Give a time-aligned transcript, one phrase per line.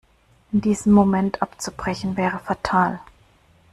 [0.51, 2.99] In diesem Moment abzubrechen, wäre fatal.